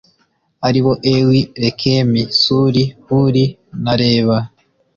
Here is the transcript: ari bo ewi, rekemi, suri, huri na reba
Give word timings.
ari 0.67 0.79
bo 0.85 0.93
ewi, 1.15 1.39
rekemi, 1.63 2.21
suri, 2.41 2.83
huri 3.07 3.43
na 3.83 3.93
reba 4.01 4.37